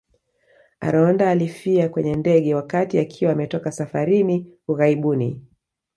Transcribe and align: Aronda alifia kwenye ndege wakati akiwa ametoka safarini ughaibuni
Aronda 0.79 1.29
alifia 1.29 1.89
kwenye 1.89 2.15
ndege 2.15 2.55
wakati 2.55 2.99
akiwa 2.99 3.31
ametoka 3.31 3.71
safarini 3.71 4.53
ughaibuni 4.67 5.41